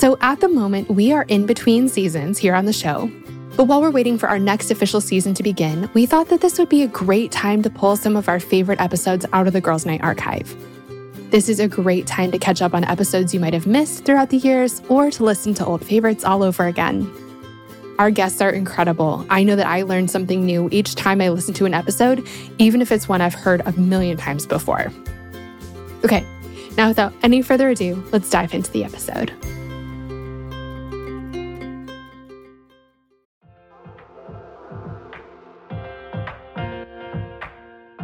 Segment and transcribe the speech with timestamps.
[0.00, 3.12] So, at the moment, we are in between seasons here on the show.
[3.54, 6.58] But while we're waiting for our next official season to begin, we thought that this
[6.58, 9.60] would be a great time to pull some of our favorite episodes out of the
[9.60, 10.56] Girls' Night archive.
[11.30, 14.30] This is a great time to catch up on episodes you might have missed throughout
[14.30, 17.06] the years or to listen to old favorites all over again.
[17.98, 19.26] Our guests are incredible.
[19.28, 22.26] I know that I learn something new each time I listen to an episode,
[22.56, 24.90] even if it's one I've heard a million times before.
[26.06, 26.24] Okay,
[26.78, 29.30] now without any further ado, let's dive into the episode.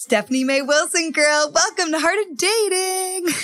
[0.00, 3.34] Stephanie May Wilson, girl, welcome to Heart of Dating.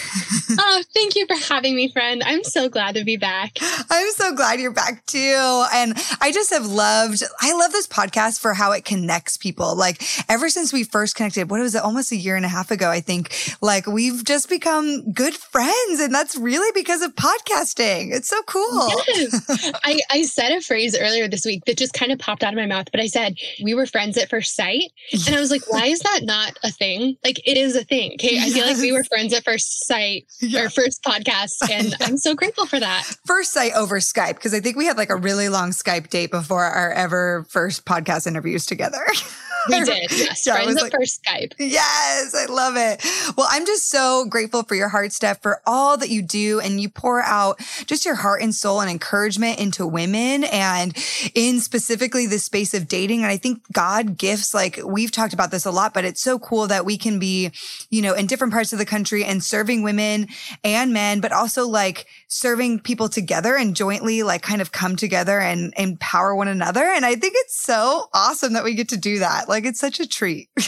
[0.61, 2.23] oh, thank you for having me, friend.
[2.25, 3.57] I'm so glad to be back.
[3.91, 5.65] I'm so glad you're back too.
[5.75, 9.75] And I just have loved, I love this podcast for how it connects people.
[9.75, 11.83] Like ever since we first connected, what was it?
[11.83, 15.99] Almost a year and a half ago, I think, like we've just become good friends.
[15.99, 18.15] And that's really because of podcasting.
[18.15, 18.91] It's so cool.
[19.09, 19.73] Yes.
[19.83, 22.59] I, I said a phrase earlier this week that just kind of popped out of
[22.61, 24.93] my mouth, but I said, we were friends at first sight.
[25.27, 27.17] And I was like, why is that not not a thing.
[27.25, 28.13] Like it is a thing.
[28.15, 28.35] Okay.
[28.35, 28.51] Yes.
[28.51, 30.61] I feel like we were friends at first sight, yeah.
[30.61, 31.55] our first podcast.
[31.75, 33.05] And I'm so grateful for that.
[33.27, 36.31] First sight over Skype, because I think we had like a really long Skype date
[36.31, 39.05] before our ever first podcast interviews together.
[39.69, 40.11] We did.
[40.11, 40.47] Yes.
[40.47, 41.55] Yeah, Friends at like, first Skype.
[41.59, 42.35] Yes.
[42.35, 43.05] I love it.
[43.37, 46.61] Well, I'm just so grateful for your heart, Steph, for all that you do.
[46.61, 50.95] And you pour out just your heart and soul and encouragement into women and
[51.35, 53.23] in specifically the space of dating.
[53.23, 56.39] And I think God gifts, like we've talked about this a lot, but it's so
[56.39, 57.51] cool that we can be,
[57.91, 60.29] you know, in different parts of the country and serving women
[60.63, 65.41] and men, but also like serving people together and jointly like kind of come together
[65.41, 66.83] and empower one another.
[66.85, 69.49] And I think it's so awesome that we get to do that.
[69.49, 70.49] Like it's such a treat.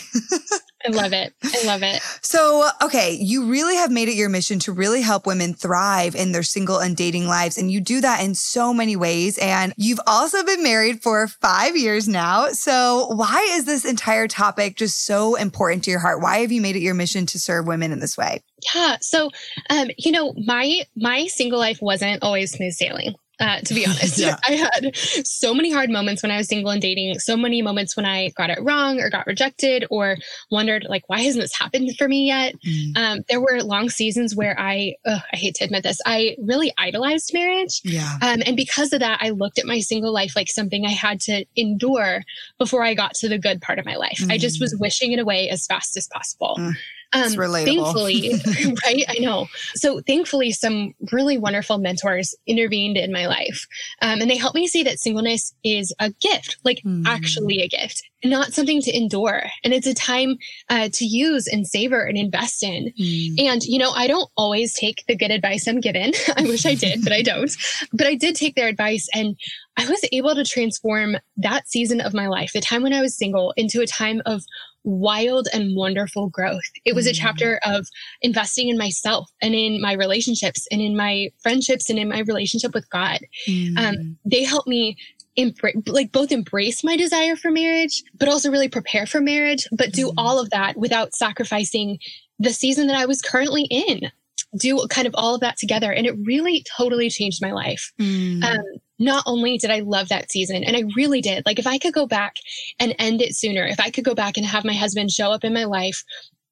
[0.86, 1.34] I love it.
[1.42, 2.00] I love it.
[2.22, 6.30] So, okay, you really have made it your mission to really help women thrive in
[6.32, 7.58] their single and dating lives.
[7.58, 9.36] And you do that in so many ways.
[9.38, 12.48] And you've also been married for five years now.
[12.50, 16.20] So, why is this entire topic just so important to your heart?
[16.20, 18.42] Why have you made it your mission to serve women in this way?
[18.74, 18.98] Yeah.
[19.00, 19.30] So,
[19.70, 23.14] um, you know, my my single life wasn't always smooth sailing.
[23.38, 24.36] Uh, to be honest, yeah.
[24.46, 27.18] I had so many hard moments when I was single and dating.
[27.18, 30.16] So many moments when I got it wrong or got rejected or
[30.50, 32.54] wondered, like, why hasn't this happened for me yet?
[32.66, 32.96] Mm.
[32.96, 36.72] Um, there were long seasons where I, ugh, I hate to admit this, I really
[36.78, 37.80] idolized marriage.
[37.84, 38.18] Yeah.
[38.22, 41.20] Um, and because of that, I looked at my single life like something I had
[41.22, 42.22] to endure
[42.58, 44.18] before I got to the good part of my life.
[44.20, 44.32] Mm.
[44.32, 44.80] I just was mm.
[44.80, 46.56] wishing it away as fast as possible.
[46.58, 46.72] Mm.
[47.12, 48.32] Um, thankfully,
[48.84, 49.04] right?
[49.08, 49.46] I know.
[49.74, 53.66] So thankfully, some really wonderful mentors intervened in my life.
[54.02, 57.04] Um, and they helped me see that singleness is a gift, like mm.
[57.06, 59.44] actually a gift, not something to endure.
[59.64, 60.36] And it's a time
[60.68, 62.92] uh, to use and savor and invest in.
[63.00, 63.40] Mm.
[63.40, 66.12] And, you know, I don't always take the good advice I'm given.
[66.36, 67.54] I wish I did, but I don't.
[67.92, 69.36] But I did take their advice and
[69.76, 73.16] I was able to transform that season of my life, the time when I was
[73.16, 74.42] single, into a time of
[74.86, 76.62] wild and wonderful growth.
[76.84, 77.18] It was a mm.
[77.18, 77.86] chapter of
[78.22, 82.72] investing in myself and in my relationships and in my friendships and in my relationship
[82.72, 83.18] with God.
[83.46, 83.78] Mm.
[83.78, 84.96] Um, they helped me
[85.36, 89.92] embra- like both embrace my desire for marriage, but also really prepare for marriage, but
[89.92, 90.14] do mm.
[90.16, 91.98] all of that without sacrificing
[92.38, 94.10] the season that I was currently in
[94.56, 95.92] do kind of all of that together.
[95.92, 97.92] And it really totally changed my life.
[98.00, 98.42] Mm.
[98.44, 98.64] Um,
[98.98, 101.94] not only did I love that season, and I really did, like if I could
[101.94, 102.36] go back
[102.78, 105.44] and end it sooner, if I could go back and have my husband show up
[105.44, 106.04] in my life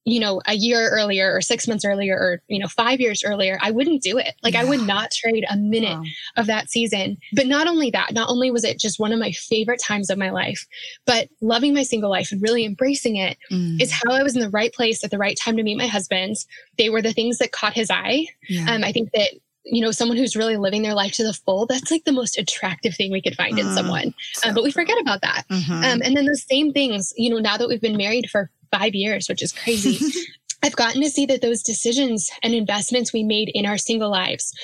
[0.04, 3.58] you know, a year earlier or six months earlier or, you know, five years earlier,
[3.62, 4.34] I wouldn't do it.
[4.42, 4.60] Like yeah.
[4.60, 6.04] I would not trade a minute wow.
[6.36, 7.16] of that season.
[7.32, 10.18] But not only that, not only was it just one of my favorite times of
[10.18, 10.66] my life,
[11.06, 13.80] but loving my single life and really embracing it mm.
[13.80, 15.86] is how I was in the right place at the right time to meet my
[15.86, 16.36] husband.
[16.76, 18.26] They were the things that caught his eye.
[18.48, 18.70] Yeah.
[18.70, 19.30] Um, I think that
[19.64, 22.38] you know, someone who's really living their life to the full, that's like the most
[22.38, 24.14] attractive thing we could find in mm, someone.
[24.34, 25.44] So um, but we forget about that.
[25.50, 25.72] Mm-hmm.
[25.72, 28.94] Um, and then the same things, you know, now that we've been married for five
[28.94, 29.98] years, which is crazy.
[30.62, 34.54] I've gotten to see that those decisions and investments we made in our single lives,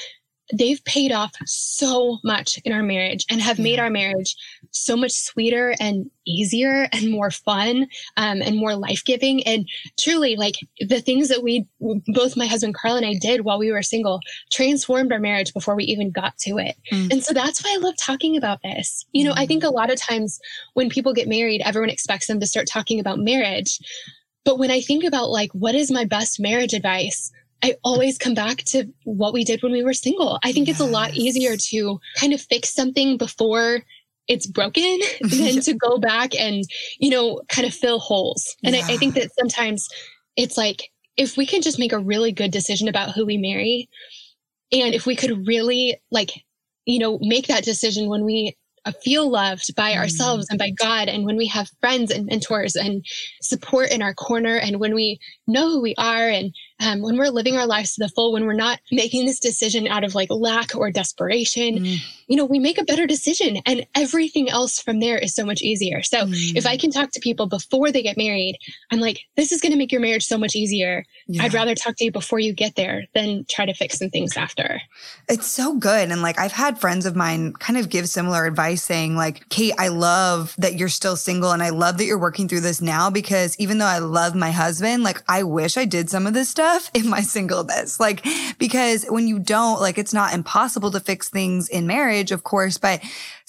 [0.52, 4.36] they've paid off so much in our marriage and have made our marriage
[4.70, 9.42] so much sweeter and easier and more fun um, and more life giving.
[9.44, 13.58] And truly, like the things that we, both my husband Carl and I did while
[13.58, 16.76] we were single, transformed our marriage before we even got to it.
[16.92, 17.12] Mm.
[17.12, 19.04] And so that's why I love talking about this.
[19.12, 19.38] You know, mm.
[19.38, 20.38] I think a lot of times
[20.74, 23.78] when people get married, everyone expects them to start talking about marriage.
[24.44, 27.30] But when I think about like, what is my best marriage advice?
[27.62, 30.38] I always come back to what we did when we were single.
[30.42, 30.80] I think yes.
[30.80, 33.82] it's a lot easier to kind of fix something before
[34.28, 36.64] it's broken than to go back and,
[36.98, 38.56] you know, kind of fill holes.
[38.64, 38.86] And yeah.
[38.86, 39.88] I, I think that sometimes
[40.36, 43.88] it's like, if we can just make a really good decision about who we marry,
[44.72, 46.30] and if we could really like,
[46.86, 48.56] you know, make that decision when we
[49.02, 50.00] feel loved by mm-hmm.
[50.00, 51.08] ourselves and by God.
[51.08, 53.04] And when we have friends and mentors and
[53.42, 57.28] support in our corner, and when we know who we are, and um, when we're
[57.28, 60.30] living our lives to the full, when we're not making this decision out of like
[60.30, 61.96] lack or desperation, mm.
[62.26, 63.58] you know, we make a better decision.
[63.66, 66.02] And everything else from there is so much easier.
[66.02, 66.56] So mm.
[66.56, 68.58] if I can talk to people before they get married,
[68.90, 71.04] I'm like, this is going to make your marriage so much easier.
[71.26, 71.42] Yeah.
[71.42, 74.36] I'd rather talk to you before you get there than try to fix some things
[74.36, 74.80] after.
[75.28, 76.10] It's so good.
[76.10, 79.72] And like, I've had friends of mine kind of give similar advice saying, like, Kait,
[79.78, 83.10] I love that you're still single and I love that you're working through this now
[83.10, 86.48] because even though I love my husband, like, I wish I did some of this
[86.48, 87.98] stuff stuff in my singleness.
[88.00, 88.26] Like,
[88.58, 92.78] because when you don't, like, it's not impossible to fix things in marriage, of course,
[92.78, 93.00] but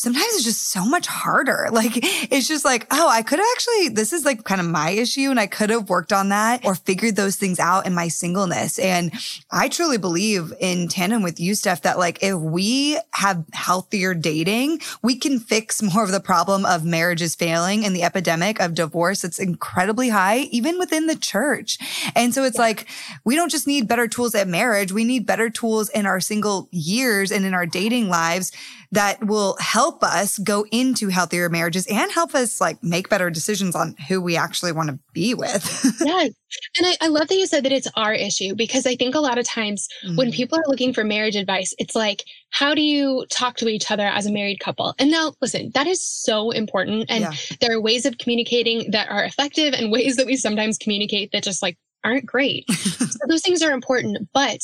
[0.01, 1.69] sometimes it's just so much harder.
[1.81, 1.93] Like,
[2.31, 5.31] it's just like, oh, I could have actually, this is like kind of my issue
[5.31, 8.77] and I could have worked on that or figured those things out in my singleness.
[8.77, 9.11] And
[9.49, 14.81] I truly believe in tandem with you, Steph, that like if we have healthier dating,
[15.01, 19.21] we can fix more of the problem of marriages failing and the epidemic of divorce
[19.21, 21.79] that's incredibly high, even within the church.
[22.15, 22.61] And so it's yeah.
[22.63, 22.87] like,
[23.23, 24.91] we don't just need better tools at marriage.
[24.91, 28.51] We need better tools in our single years and in our dating lives
[28.91, 33.73] that will help us go into healthier marriages and help us like make better decisions
[33.73, 35.95] on who we actually want to be with.
[36.01, 36.33] yes.
[36.77, 39.19] And I, I, love that you said that it's our issue because I think a
[39.19, 40.17] lot of times mm-hmm.
[40.17, 43.89] when people are looking for marriage advice, it's like, how do you talk to each
[43.89, 44.93] other as a married couple?
[44.99, 47.05] And now, listen, that is so important.
[47.09, 47.31] And yeah.
[47.61, 51.43] there are ways of communicating that are effective and ways that we sometimes communicate that
[51.43, 52.69] just like aren't great.
[52.71, 54.27] so those things are important.
[54.33, 54.59] But,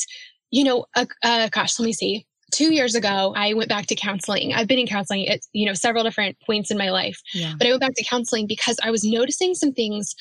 [0.50, 3.94] you know, uh, uh, gosh, let me see two years ago, I went back to
[3.94, 4.54] counseling.
[4.54, 7.54] I've been in counseling at, you know, several different points in my life, yeah.
[7.58, 10.14] but I went back to counseling because I was noticing some things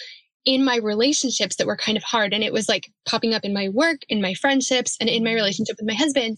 [0.46, 2.34] in my relationships that were kind of hard.
[2.34, 5.32] And it was like popping up in my work, in my friendships, and in my
[5.32, 5.36] mm-hmm.
[5.36, 6.38] relationship with my husband.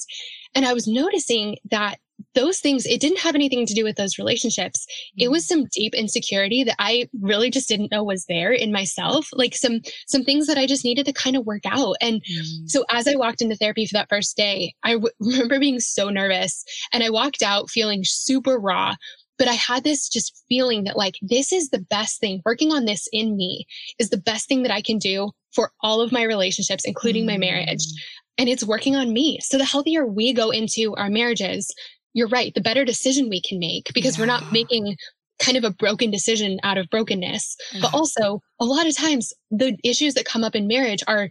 [0.55, 1.99] And I was noticing that
[2.35, 4.85] those things, it didn't have anything to do with those relationships.
[4.85, 5.23] Mm-hmm.
[5.23, 5.47] It was mm.
[5.47, 9.81] some deep insecurity that I really just didn't know was there in myself, like some
[10.07, 11.95] some things that I just needed to kind of work out.
[12.01, 12.67] And mm-hmm.
[12.67, 16.09] so as I walked into therapy for that first day, I w- remember being so
[16.09, 18.95] nervous and I walked out feeling super raw.
[19.37, 22.41] But I had this just feeling that like this is the best thing.
[22.45, 23.65] Working on this in me
[23.97, 27.39] is the best thing that I can do for all of my relationships, including mm-hmm.
[27.39, 27.93] my marriage mm.
[28.37, 29.39] and it's working on me.
[29.41, 31.73] So the healthier we go into our marriages,
[32.13, 34.23] you're right, the better decision we can make because yeah.
[34.23, 34.95] we're not making
[35.39, 37.55] kind of a broken decision out of brokenness.
[37.71, 37.79] Yeah.
[37.81, 37.95] But mm-hmm.
[37.95, 41.29] also, a lot of times, the issues that come up in marriage are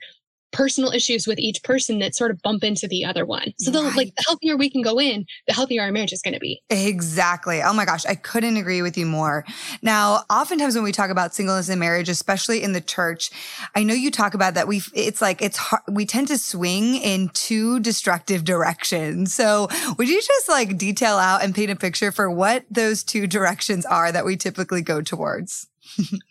[0.53, 3.53] personal issues with each person that sort of bump into the other one.
[3.59, 3.97] So the right.
[3.97, 6.63] like the healthier we can go in, the healthier our marriage is going to be.
[6.71, 7.63] Exactly.
[7.63, 9.45] Oh my gosh, I couldn't agree with you more.
[9.83, 13.31] Now, oftentimes when we talk about singleness and marriage, especially in the church,
[13.75, 16.97] I know you talk about that we it's like it's hard, we tend to swing
[16.97, 19.35] in two destructive directions.
[19.35, 23.27] So, would you just like detail out and paint a picture for what those two
[23.27, 25.69] directions are that we typically go towards?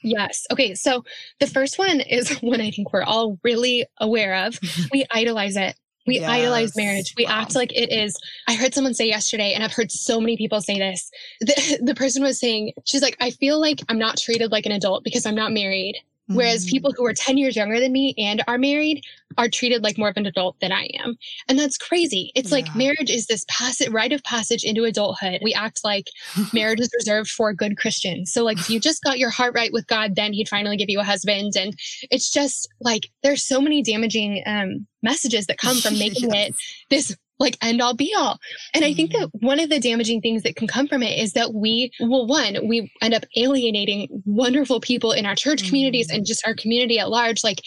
[0.03, 0.45] Yes.
[0.51, 0.75] Okay.
[0.75, 1.03] So
[1.39, 4.59] the first one is one I think we're all really aware of.
[4.91, 5.75] We idolize it.
[6.05, 6.29] We yes.
[6.29, 7.13] idolize marriage.
[7.17, 7.41] We wow.
[7.41, 8.17] act like it is.
[8.47, 11.11] I heard someone say yesterday, and I've heard so many people say this.
[11.41, 14.71] The, the person was saying, she's like, I feel like I'm not treated like an
[14.71, 15.97] adult because I'm not married.
[16.27, 16.69] Whereas mm.
[16.69, 19.03] people who are 10 years younger than me and are married
[19.37, 21.15] are treated like more of an adult than I am.
[21.47, 22.31] And that's crazy.
[22.35, 22.55] It's yeah.
[22.55, 25.39] like marriage is this passive rite of passage into adulthood.
[25.43, 26.07] We act like
[26.53, 28.31] marriage is reserved for good Christians.
[28.31, 30.89] So like if you just got your heart right with God, then he'd finally give
[30.89, 31.53] you a husband.
[31.57, 31.75] And
[32.11, 36.49] it's just like there's so many damaging um, messages that come from making yes.
[36.49, 36.55] it
[36.89, 38.39] this like end all be all.
[38.73, 39.45] And I think that mm-hmm.
[39.45, 42.67] one of the damaging things that can come from it is that we, well, one,
[42.67, 46.27] we end up alienating wonderful people in our church communities and mm-hmm.
[46.27, 47.43] just our community at large.
[47.43, 47.61] Like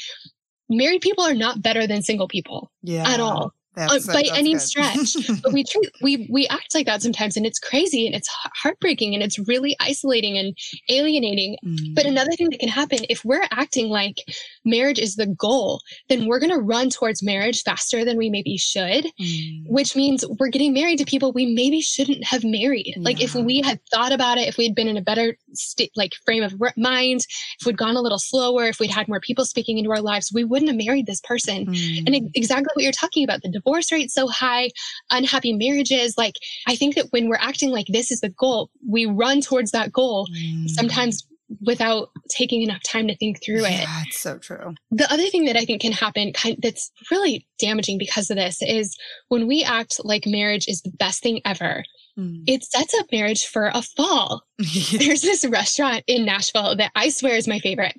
[0.69, 3.09] married people are not better than single people yeah.
[3.09, 3.53] at all.
[3.77, 4.61] Uh, by any good.
[4.61, 5.15] stretch.
[5.43, 9.15] but we treat, we we act like that sometimes, and it's crazy and it's heartbreaking
[9.15, 10.57] and it's really isolating and
[10.89, 11.57] alienating.
[11.65, 11.95] Mm.
[11.95, 14.17] But another thing that can happen if we're acting like
[14.65, 18.57] marriage is the goal, then we're going to run towards marriage faster than we maybe
[18.57, 19.63] should, mm.
[19.67, 22.95] which means we're getting married to people we maybe shouldn't have married.
[22.97, 23.03] Yeah.
[23.03, 26.13] Like if we had thought about it, if we'd been in a better state, like
[26.25, 27.21] frame of mind,
[27.61, 30.31] if we'd gone a little slower, if we'd had more people speaking into our lives,
[30.33, 31.67] we wouldn't have married this person.
[31.67, 32.07] Mm.
[32.07, 34.71] And exactly what you're talking about, the divorce rate so high,
[35.11, 36.17] unhappy marriages.
[36.17, 36.35] Like,
[36.67, 39.93] I think that when we're acting like this is the goal, we run towards that
[39.93, 40.29] goal.
[40.29, 40.69] Mm.
[40.69, 41.27] Sometimes
[41.61, 44.09] without taking enough time to think through yeah, it.
[44.09, 44.75] it's so true.
[44.91, 48.63] The other thing that I think can happen kind that's really damaging because of this
[48.63, 48.97] is
[49.29, 51.85] when we act like marriage is the best thing ever,
[52.19, 52.43] mm.
[52.47, 54.43] it sets up marriage for a fall.
[54.93, 57.95] There's this restaurant in Nashville that I swear is my favorite.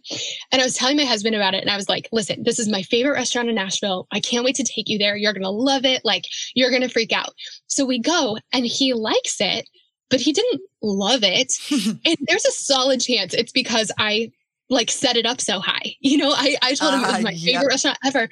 [0.51, 2.69] And I was telling my husband about it and I was like, listen, this is
[2.69, 4.07] my favorite restaurant in Nashville.
[4.11, 5.17] I can't wait to take you there.
[5.17, 6.01] You're going to love it.
[6.05, 6.23] Like,
[6.55, 7.33] you're going to freak out.
[7.67, 9.67] So we go and he likes it
[10.11, 11.53] but he didn't love it.
[12.05, 14.31] and there's a solid chance it's because I
[14.69, 15.95] like set it up so high.
[16.01, 17.45] You know, I, I told him uh, it was uh, my yep.
[17.45, 18.27] favorite restaurant ever.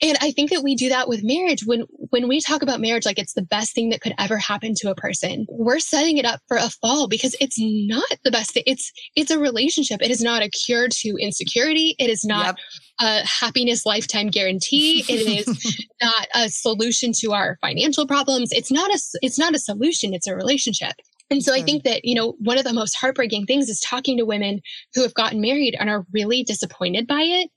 [0.00, 1.66] And I think that we do that with marriage.
[1.66, 4.74] When when we talk about marriage like it's the best thing that could ever happen
[4.76, 8.52] to a person, we're setting it up for a fall because it's not the best
[8.52, 8.62] thing.
[8.66, 10.00] It's it's a relationship.
[10.00, 11.96] It is not a cure to insecurity.
[11.98, 12.56] It is not yep.
[13.00, 15.04] a happiness lifetime guarantee.
[15.08, 18.52] It is not a solution to our financial problems.
[18.52, 20.14] It's not a it's not a solution.
[20.14, 20.92] It's a relationship.
[21.30, 24.16] And so I think that, you know, one of the most heartbreaking things is talking
[24.16, 24.60] to women
[24.94, 27.50] who have gotten married and are really disappointed by it.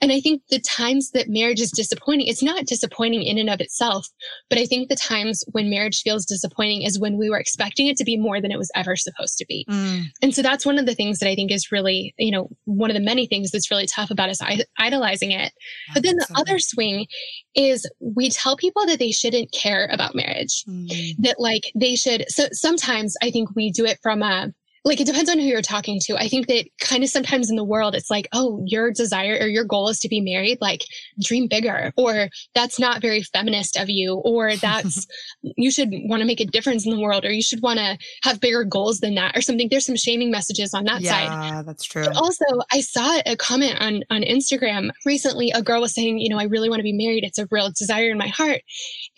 [0.00, 3.60] And I think the times that marriage is disappointing, it's not disappointing in and of
[3.60, 4.06] itself,
[4.50, 7.96] but I think the times when marriage feels disappointing is when we were expecting it
[7.96, 9.64] to be more than it was ever supposed to be.
[9.70, 10.02] Mm.
[10.20, 12.90] And so that's one of the things that I think is really, you know, one
[12.90, 14.40] of the many things that's really tough about us
[14.78, 15.52] idolizing it.
[15.94, 17.06] But then the other swing
[17.54, 21.16] is we tell people that they shouldn't care about marriage, mm.
[21.18, 22.26] that like they should.
[22.28, 24.52] So sometimes I think we do it from a
[24.84, 26.16] like it depends on who you're talking to.
[26.16, 29.46] I think that kind of sometimes in the world, it's like, oh, your desire or
[29.46, 30.84] your goal is to be married, like
[31.22, 35.06] dream bigger, or that's not very feminist of you, or that's
[35.42, 37.96] you should want to make a difference in the world, or you should want to
[38.22, 39.68] have bigger goals than that, or something.
[39.70, 41.48] There's some shaming messages on that yeah, side.
[41.48, 42.04] Yeah, that's true.
[42.04, 45.50] But also, I saw a comment on on Instagram recently.
[45.50, 47.24] A girl was saying, you know, I really want to be married.
[47.24, 48.60] It's a real desire in my heart.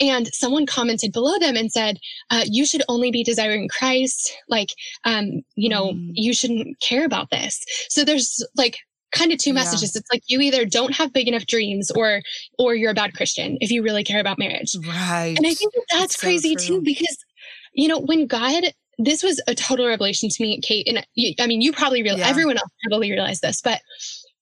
[0.00, 1.98] And someone commented below them and said,
[2.30, 4.36] uh, you should only be desiring Christ.
[4.48, 4.70] Like,
[5.04, 6.10] um, you know, mm.
[6.14, 7.64] you shouldn't care about this.
[7.88, 8.78] So there's like
[9.12, 9.94] kind of two messages.
[9.94, 10.00] Yeah.
[10.00, 12.20] It's like you either don't have big enough dreams or
[12.58, 14.76] or you're a bad Christian if you really care about marriage.
[14.86, 15.34] Right.
[15.36, 17.16] And I think that that's, that's crazy so too because
[17.72, 18.64] you know, when God
[18.98, 22.20] this was a total revelation to me, Kait, and you, I mean, you probably realize
[22.20, 22.28] yeah.
[22.28, 23.80] everyone else probably realized this, but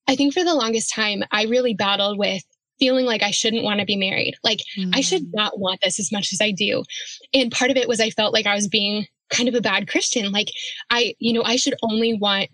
[0.07, 2.43] I think for the longest time, I really battled with
[2.79, 4.35] feeling like I shouldn't want to be married.
[4.45, 4.91] Like mm.
[4.95, 5.35] I should mm.
[5.35, 6.85] not want this as much as I do.
[7.33, 9.88] And part of it was I felt like I was being kind of a bad
[9.88, 10.31] Christian.
[10.33, 10.49] Like
[10.90, 12.51] I, you know, I should only want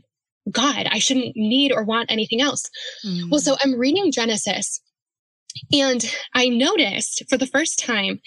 [0.51, 0.87] God.
[0.91, 2.65] I shouldn't need or want anything else.
[3.07, 3.31] Mm.
[3.31, 4.81] Well, so I'm reading Genesis
[5.73, 8.21] and I noticed for the first time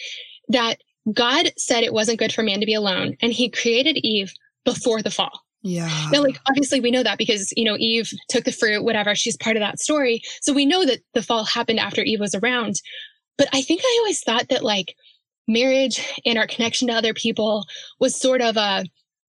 [0.49, 0.77] that
[1.11, 4.31] God said it wasn't good for man to be alone and he created Eve
[4.65, 5.41] before the fall.
[5.63, 6.09] Yeah.
[6.11, 9.37] Now, like, obviously, we know that because, you know, Eve took the fruit, whatever, she's
[9.37, 10.21] part of that story.
[10.41, 12.75] So we know that the fall happened after Eve was around.
[13.37, 14.93] But I think I always thought that, like,
[15.47, 17.65] marriage and our connection to other people
[17.99, 18.85] was sort of a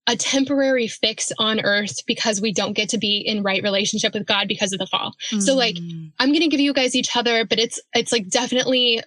[0.07, 4.27] a temporary fix on earth because we don't get to be in right relationship with
[4.27, 5.15] God because of the fall.
[5.33, 5.41] Mm.
[5.41, 6.13] So like mm.
[6.19, 9.03] I'm going to give you guys each other but it's it's like definitely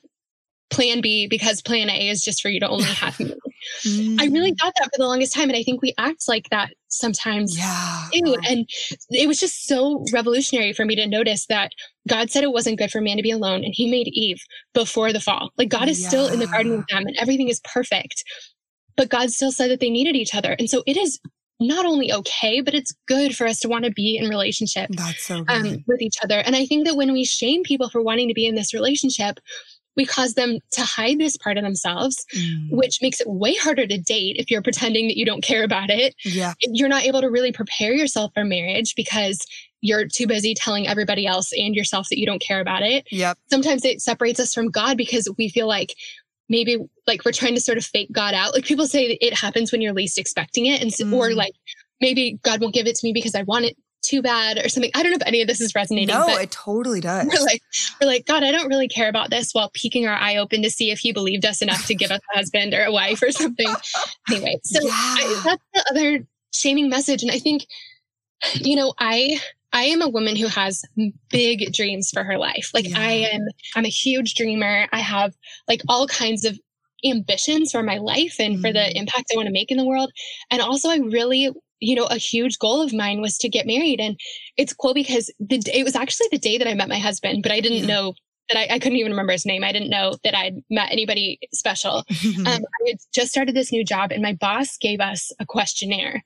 [0.70, 3.34] plan B because plan A is just for you to only have me.
[3.84, 4.21] Mm.
[4.21, 5.49] I really thought that for the longest time.
[5.49, 8.08] And I think we act like that sometimes yeah.
[8.13, 8.69] And
[9.10, 11.71] it was just so revolutionary for me to notice that
[12.08, 13.63] God said it wasn't good for man to be alone.
[13.63, 14.41] And he made Eve
[14.73, 15.51] before the fall.
[15.58, 16.08] Like God is yeah.
[16.08, 18.23] still in the garden with them and everything is perfect.
[18.95, 20.56] But God still said that they needed each other.
[20.58, 21.19] And so it is
[21.60, 25.43] not only okay, but it's good for us to want to be in relationship so
[25.47, 26.39] um, with each other.
[26.39, 29.39] And I think that when we shame people for wanting to be in this relationship,
[29.97, 32.67] we cause them to hide this part of themselves, mm.
[32.71, 35.89] which makes it way harder to date if you're pretending that you don't care about
[35.89, 36.15] it.
[36.23, 36.53] Yeah.
[36.62, 39.45] You're not able to really prepare yourself for marriage because
[39.81, 43.07] you're too busy telling everybody else and yourself that you don't care about it.
[43.12, 43.38] Yep.
[43.49, 45.95] Sometimes it separates us from God because we feel like
[46.47, 48.53] maybe like we're trying to sort of fake God out.
[48.53, 51.13] Like people say it happens when you're least expecting it and mm.
[51.13, 51.53] or like
[51.99, 53.77] maybe God won't give it to me because I want it
[54.08, 54.91] too bad or something.
[54.96, 56.15] I don't know if any of this is resonating.
[56.15, 57.28] No, it totally does.
[57.28, 57.62] We're like,
[58.02, 60.70] we're like, God, I don't really care about this while peeking our eye open to
[60.70, 63.32] see if he believed us enough to give us a husband or a wife or
[63.32, 63.67] something.
[64.32, 64.91] anyway, so yeah.
[64.93, 67.24] I, that's the other shaming message.
[67.24, 67.65] And I think,
[68.56, 69.39] you know, I
[69.74, 70.84] I am a woman who has
[71.30, 72.72] big dreams for her life.
[72.74, 73.00] Like yeah.
[73.00, 73.41] I am,
[73.76, 74.88] I'm a huge dreamer.
[74.91, 75.36] I have
[75.67, 76.58] like all kinds of
[77.06, 78.62] ambitions for my life and mm.
[78.62, 78.96] for the mm.
[78.96, 80.12] impact I want to make in the world.
[80.50, 84.00] And also I really you know, a huge goal of mine was to get married.
[84.00, 84.20] And
[84.58, 87.52] it's cool because the it was actually the day that I met my husband, but
[87.52, 87.96] I didn't yeah.
[87.96, 88.13] know
[88.50, 89.63] that I, I, couldn't even remember his name.
[89.63, 91.98] I didn't know that I'd met anybody special.
[92.26, 96.24] um, I had just started this new job, and my boss gave us a questionnaire.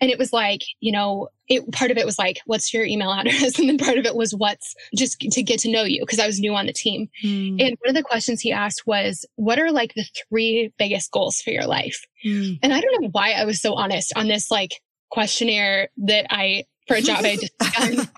[0.00, 3.12] And it was like, you know, it part of it was like, what's your email
[3.12, 3.58] address?
[3.58, 6.26] And then part of it was what's just to get to know you because I
[6.26, 7.08] was new on the team.
[7.24, 7.62] Mm.
[7.62, 11.40] And one of the questions he asked was, what are like the three biggest goals
[11.40, 12.04] for your life?
[12.24, 12.58] Mm.
[12.62, 16.64] And I don't know why I was so honest on this like questionnaire that I
[16.90, 18.08] for a job I just done.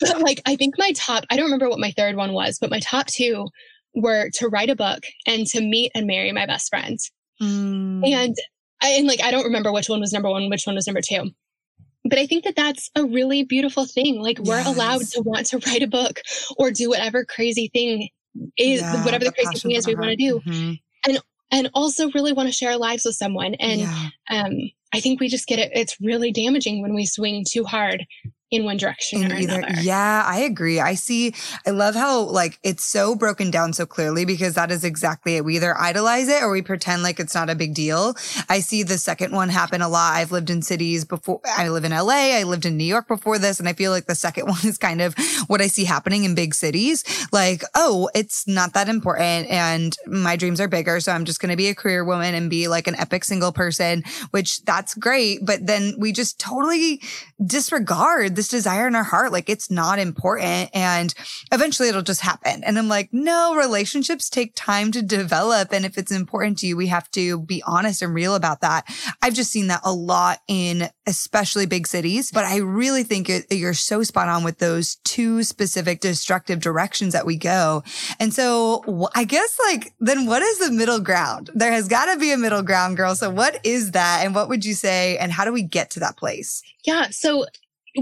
[0.00, 2.70] but like, I think my top, I don't remember what my third one was, but
[2.70, 3.46] my top two
[3.94, 6.98] were to write a book and to meet and marry my best friend.
[7.40, 8.04] Mm.
[8.04, 8.36] And
[8.82, 11.00] I, and like, I don't remember which one was number one, which one was number
[11.00, 11.30] two.
[12.04, 14.20] But I think that that's a really beautiful thing.
[14.20, 14.66] Like we're yes.
[14.66, 16.20] allowed to want to write a book
[16.58, 18.08] or do whatever crazy thing
[18.58, 20.40] is, yeah, whatever the, the crazy thing is we want to do.
[20.40, 20.72] Mm-hmm.
[21.08, 23.54] And and also really want to share our lives with someone.
[23.54, 24.08] And yeah.
[24.30, 25.70] um, I think we just get it.
[25.74, 28.06] It's really damaging when we swing too hard
[28.50, 29.80] in one direction in or either, another.
[29.80, 30.78] Yeah, I agree.
[30.78, 31.34] I see.
[31.66, 35.44] I love how like it's so broken down so clearly because that is exactly it.
[35.44, 38.14] We either idolize it or we pretend like it's not a big deal.
[38.48, 40.14] I see the second one happen a lot.
[40.14, 41.40] I've lived in cities before.
[41.44, 42.36] I live in LA.
[42.36, 43.58] I lived in New York before this.
[43.58, 45.16] And I feel like the second one is kind of
[45.48, 47.04] what I see happening in big cities.
[47.32, 49.48] Like, oh, it's not that important.
[49.48, 51.00] And my dreams are bigger.
[51.00, 53.50] So I'm just going to be a career woman and be like an epic single
[53.50, 55.44] person, which that's great.
[55.44, 57.02] But then we just totally
[57.44, 59.32] disregard this desire in our heart.
[59.32, 60.70] Like it's not important.
[60.72, 61.12] And
[61.52, 62.62] eventually it'll just happen.
[62.62, 65.72] And I'm like, no, relationships take time to develop.
[65.72, 68.84] And if it's important to you, we have to be honest and real about that.
[69.22, 73.74] I've just seen that a lot in especially big cities, but I really think you're
[73.74, 77.82] so spot on with those two specific destructive directions that we go.
[78.20, 81.50] And so I guess like, then what is the middle ground?
[81.54, 83.14] There has got to be a middle ground, girl.
[83.14, 84.20] So what is that?
[84.24, 85.16] And what would you say?
[85.18, 86.62] And how do we get to that place?
[86.84, 87.06] Yeah.
[87.10, 87.46] So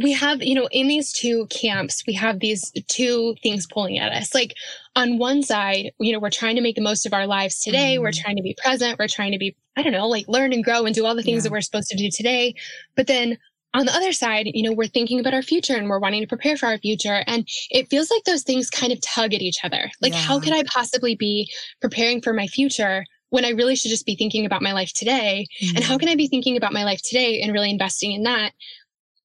[0.00, 4.12] we have, you know, in these two camps, we have these two things pulling at
[4.12, 4.34] us.
[4.34, 4.54] Like
[4.96, 7.96] on one side, you know, we're trying to make the most of our lives today.
[7.96, 8.02] Mm.
[8.02, 8.98] We're trying to be present.
[8.98, 11.22] We're trying to be, I don't know, like learn and grow and do all the
[11.22, 11.42] things yeah.
[11.42, 12.54] that we're supposed to do today.
[12.96, 13.38] But then
[13.74, 16.28] on the other side, you know, we're thinking about our future and we're wanting to
[16.28, 17.24] prepare for our future.
[17.26, 19.90] And it feels like those things kind of tug at each other.
[20.00, 20.20] Like, yeah.
[20.20, 24.14] how could I possibly be preparing for my future when I really should just be
[24.14, 25.48] thinking about my life today?
[25.60, 25.74] Mm.
[25.74, 26.00] And how mm-hmm.
[26.00, 28.52] can I be thinking about my life today and really investing in that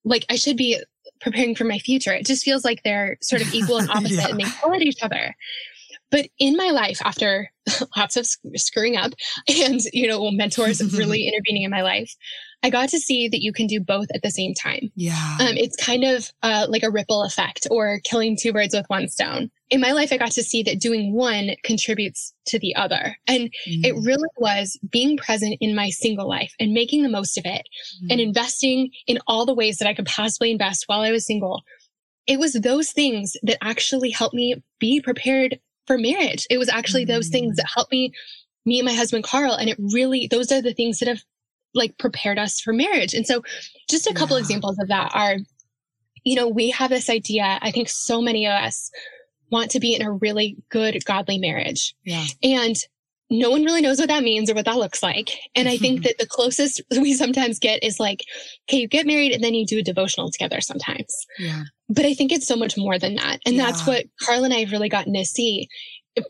[0.04, 0.82] like I should be
[1.22, 2.14] preparing for my future.
[2.14, 4.28] It just feels like they're sort of equal and opposite yeah.
[4.30, 5.36] and they pull at each other.
[6.12, 7.52] But in my life, after
[7.98, 9.14] lots of screwing up
[9.48, 12.16] and, you know, mentors really intervening in my life,
[12.62, 14.92] I got to see that you can do both at the same time.
[14.96, 15.38] Yeah.
[15.40, 19.08] Um, it's kind of uh, like a ripple effect or killing two birds with one
[19.08, 19.50] stone.
[19.70, 23.16] In my life, I got to see that doing one contributes to the other.
[23.28, 23.86] And mm.
[23.86, 27.68] it really was being present in my single life and making the most of it
[28.04, 28.12] mm.
[28.12, 31.62] and investing in all the ways that I could possibly invest while I was single.
[32.28, 36.46] It was those things that actually helped me be prepared for marriage.
[36.50, 37.10] It was actually mm.
[37.10, 37.56] those things mm.
[37.58, 38.12] that helped me
[38.66, 39.54] meet my husband, Carl.
[39.54, 41.24] And it really, those are the things that have
[41.74, 43.14] like prepared us for marriage.
[43.14, 43.44] And so
[43.90, 44.42] just a couple yeah.
[44.42, 45.38] examples of that are,
[46.24, 48.92] you know, we have this idea, I think so many of us
[49.52, 51.96] want to be in a really good, godly marriage.
[52.04, 52.26] Yeah.
[52.44, 52.76] And
[53.32, 55.30] no one really knows what that means or what that looks like.
[55.56, 58.24] And I think that the closest we sometimes get is like,
[58.68, 61.14] okay, you get married and then you do a devotional together sometimes.
[61.38, 61.64] Yeah.
[61.88, 63.40] But I think it's so much more than that.
[63.46, 63.66] And yeah.
[63.66, 65.68] that's what Carl and I have really gotten to see.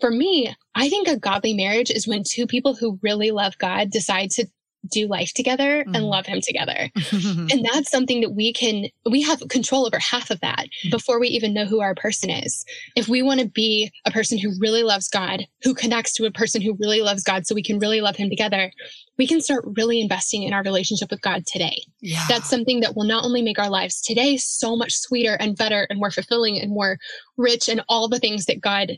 [0.02, 3.90] For me, I think a godly marriage is when two people who really love God
[3.90, 4.46] decide to
[4.90, 5.96] do life together mm.
[5.96, 6.90] and love him together.
[7.12, 10.92] and that's something that we can, we have control over half of that mm.
[10.92, 12.64] before we even know who our person is.
[12.96, 16.32] If we want to be a person who really loves God, who connects to a
[16.32, 18.72] person who really loves God so we can really love him together,
[19.18, 21.84] we can start really investing in our relationship with God today.
[22.00, 22.24] Yeah.
[22.30, 25.86] That's something that will not only make our lives today so much sweeter and better
[25.90, 26.98] and more fulfilling and more
[27.38, 28.98] rich and all the things that God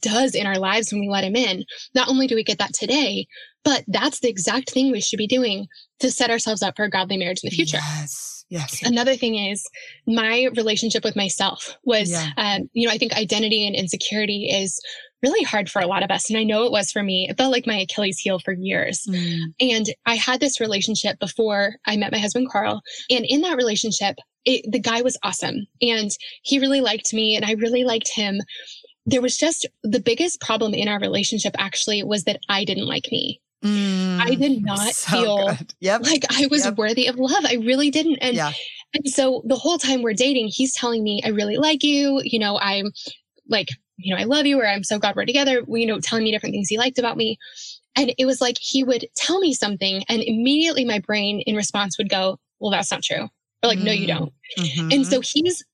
[0.00, 1.64] does in our lives when we let him in.
[1.94, 3.26] Not only do we get that today,
[3.64, 5.66] but that's the exact thing we should be doing
[6.00, 7.78] to set ourselves up for a godly marriage in the future.
[7.78, 8.36] Yes.
[8.48, 8.80] Yes.
[8.84, 9.68] Another thing is
[10.06, 12.30] my relationship with myself was, yeah.
[12.36, 14.80] um, you know, I think identity and insecurity is
[15.22, 16.30] really hard for a lot of us.
[16.30, 17.26] And I know it was for me.
[17.28, 19.02] It felt like my Achilles heel for years.
[19.08, 19.40] Mm.
[19.60, 22.82] And I had this relationship before I met my husband, Carl.
[23.10, 26.10] And in that relationship, it, the guy was awesome and
[26.42, 28.38] he really liked me and I really liked him
[29.06, 33.08] there was just the biggest problem in our relationship actually was that I didn't like
[33.10, 33.40] me.
[33.64, 36.02] Mm, I did not so feel yep.
[36.02, 36.76] like I was yep.
[36.76, 37.44] worthy of love.
[37.44, 38.16] I really didn't.
[38.16, 38.52] And, yeah.
[38.94, 42.20] and so the whole time we're dating, he's telling me, I really like you.
[42.24, 42.90] You know, I'm
[43.48, 45.62] like, you know, I love you, or I'm so glad we're together.
[45.66, 47.38] You know, telling me different things he liked about me.
[47.94, 51.96] And it was like he would tell me something, and immediately my brain in response
[51.96, 53.28] would go, Well, that's not true.
[53.62, 54.32] Or like, mm, no, you don't.
[54.58, 54.92] Mm-hmm.
[54.92, 55.64] And so he's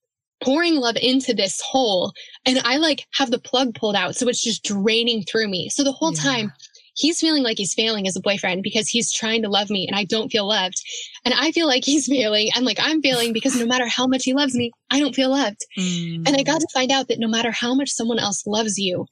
[0.42, 2.12] pouring love into this hole
[2.44, 4.16] and I like have the plug pulled out.
[4.16, 5.68] So it's just draining through me.
[5.68, 6.22] So the whole yeah.
[6.22, 6.52] time
[6.94, 9.96] he's feeling like he's failing as a boyfriend because he's trying to love me and
[9.96, 10.82] I don't feel loved.
[11.24, 14.24] And I feel like he's failing and like I'm failing because no matter how much
[14.24, 15.64] he loves me, I don't feel loved.
[15.78, 16.26] Mm.
[16.26, 19.06] And I got to find out that no matter how much someone else loves you,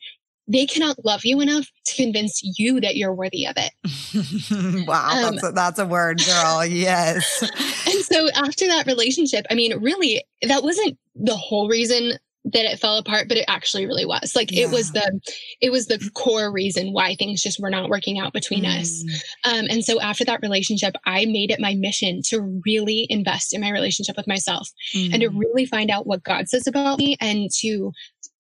[0.50, 4.86] they cannot love you enough to convince you that you're worthy of it.
[4.86, 6.66] wow, um, that's, a, that's a word, girl.
[6.66, 7.42] yes.
[7.86, 12.80] And so after that relationship, I mean, really, that wasn't the whole reason that it
[12.80, 14.64] fell apart but it actually really was like yeah.
[14.64, 15.20] it was the
[15.60, 18.80] it was the core reason why things just were not working out between mm.
[18.80, 19.04] us
[19.44, 23.60] um, and so after that relationship i made it my mission to really invest in
[23.60, 25.12] my relationship with myself mm.
[25.12, 25.38] and to mm.
[25.38, 27.92] really find out what god says about me and to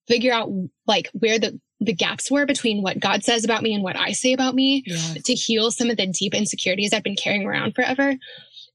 [0.08, 0.48] figure out
[0.86, 4.12] like where the the gaps were between what God says about me and what I
[4.12, 4.82] say about me
[5.24, 8.14] to heal some of the deep insecurities I've been carrying around forever.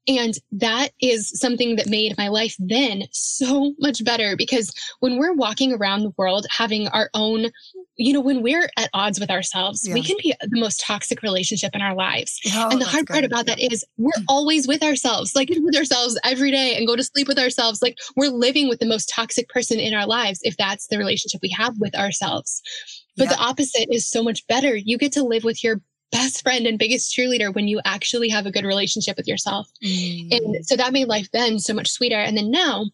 [0.08, 5.34] And that is something that made my life then so much better because when we're
[5.34, 7.48] walking around the world having our own,
[7.98, 9.94] you know, when we're at odds with ourselves, yeah.
[9.94, 12.40] we can be the most toxic relationship in our lives.
[12.54, 16.20] Oh, and the hard part about that is we're always with ourselves, like with ourselves
[16.24, 17.82] every day and go to sleep with ourselves.
[17.82, 21.42] Like we're living with the most toxic person in our lives if that's the relationship
[21.42, 22.62] we have with ourselves.
[23.18, 23.36] But yeah.
[23.36, 24.76] the opposite is so much better.
[24.76, 25.80] You get to live with your
[26.12, 29.70] best friend and biggest cheerleader when you actually have a good relationship with yourself.
[29.84, 30.36] Mm.
[30.36, 32.18] And so that made life then so much sweeter.
[32.18, 32.86] And then now,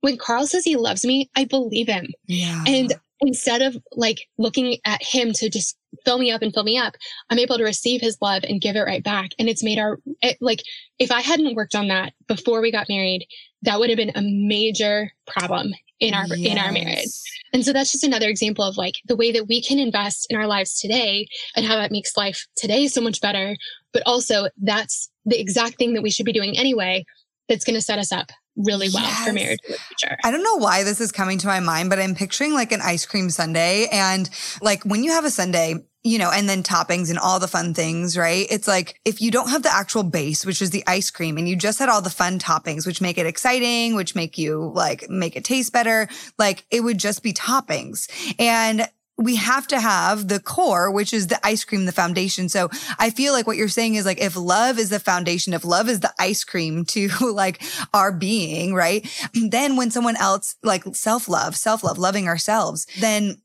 [0.00, 2.08] when Carl says he loves me, I believe him.
[2.26, 2.64] Yeah.
[2.66, 6.76] And instead of like looking at him to just fill me up and fill me
[6.76, 6.94] up,
[7.30, 9.30] I'm able to receive his love and give it right back.
[9.38, 10.62] And it's made our, it, like,
[10.98, 13.26] if I hadn't worked on that before we got married,
[13.62, 16.52] that would have been a major problem in our, yes.
[16.52, 17.06] in our marriage.
[17.52, 20.36] And so that's just another example of like the way that we can invest in
[20.36, 23.56] our lives today and how that makes life today so much better.
[23.92, 27.04] But also that's the exact thing that we should be doing anyway
[27.48, 29.26] that's going to set us up really well yes.
[29.26, 30.16] for marriage in the future.
[30.24, 32.80] I don't know why this is coming to my mind, but I'm picturing like an
[32.82, 33.86] ice cream sundae.
[33.90, 34.28] And
[34.60, 37.74] like when you have a sundae, you know, and then toppings and all the fun
[37.74, 38.46] things, right?
[38.50, 41.48] It's like if you don't have the actual base, which is the ice cream, and
[41.48, 45.08] you just had all the fun toppings, which make it exciting, which make you like
[45.08, 48.10] make it taste better, like it would just be toppings.
[48.38, 48.88] And
[49.24, 52.48] we have to have the core, which is the ice cream, the foundation.
[52.48, 55.64] So I feel like what you're saying is like, if love is the foundation, if
[55.64, 57.62] love is the ice cream to like
[57.94, 59.06] our being, right?
[59.52, 63.36] Then when someone else like self love, self love, loving ourselves, then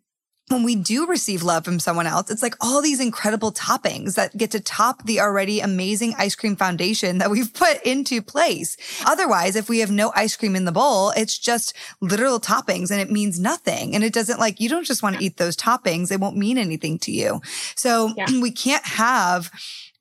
[0.49, 4.35] when we do receive love from someone else, it's like all these incredible toppings that
[4.37, 8.77] get to top the already amazing ice cream foundation that we've put into place.
[9.05, 13.01] Otherwise, if we have no ice cream in the bowl, it's just literal toppings and
[13.01, 13.93] it means nothing.
[13.93, 16.11] And it doesn't like, you don't just want to eat those toppings.
[16.11, 17.41] It won't mean anything to you.
[17.75, 18.27] So yeah.
[18.41, 19.51] we can't have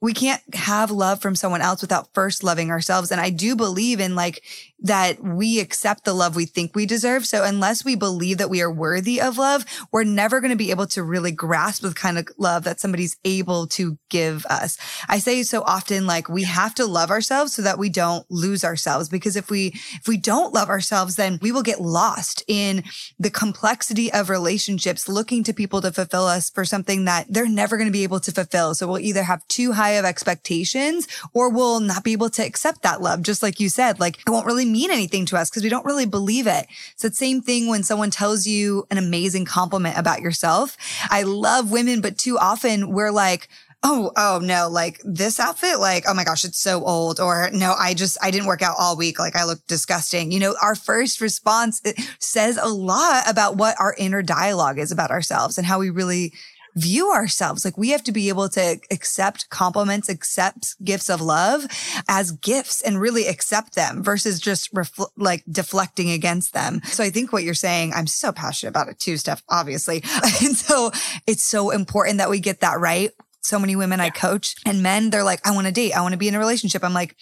[0.06, 3.10] we can't have love from someone else without first loving ourselves.
[3.10, 4.40] And I do believe in like
[4.78, 7.26] that we accept the love we think we deserve.
[7.26, 10.70] So unless we believe that we are worthy of love, we're never going to be
[10.70, 14.78] able to really grasp the kind of love that somebody's able to give us.
[15.08, 18.64] I say so often, like we have to love ourselves so that we don't lose
[18.64, 19.08] ourselves.
[19.08, 22.84] Because if we, if we don't love ourselves, then we will get lost in
[23.18, 27.76] the complexity of relationships, looking to people to fulfill us for something that they're never
[27.76, 28.74] going to be able to fulfill.
[28.74, 32.82] So we'll either have too high of expectations or we'll not be able to accept
[32.82, 33.22] that love.
[33.22, 35.84] Just like you said, like it won't really mean anything to us because we don't
[35.84, 36.66] really believe it.
[36.92, 40.76] It's the same thing when someone tells you an amazing compliment about yourself.
[41.10, 43.48] I love women, but too often we're like,
[43.82, 47.20] oh, oh no, like this outfit, like, oh my gosh, it's so old.
[47.20, 49.18] Or no, I just, I didn't work out all week.
[49.18, 50.32] Like I look disgusting.
[50.32, 51.82] You know, our first response
[52.18, 56.32] says a lot about what our inner dialogue is about ourselves and how we really
[56.76, 57.64] view ourselves.
[57.64, 61.66] Like we have to be able to accept compliments, accept gifts of love
[62.08, 66.82] as gifts and really accept them versus just refl- like deflecting against them.
[66.84, 70.02] So I think what you're saying, I'm so passionate about it too, Steph, obviously.
[70.42, 70.90] and so
[71.26, 73.10] it's so important that we get that right.
[73.40, 74.06] So many women yeah.
[74.06, 75.92] I coach and men, they're like, I want to date.
[75.92, 76.84] I want to be in a relationship.
[76.84, 77.16] I'm like,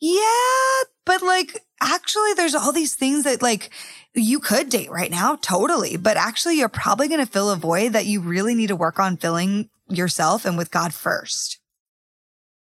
[0.00, 3.70] yeah, but like, actually there's all these things that like,
[4.14, 5.96] you could date right now, totally.
[5.96, 8.98] But actually, you're probably going to fill a void that you really need to work
[8.98, 11.58] on filling yourself and with God first.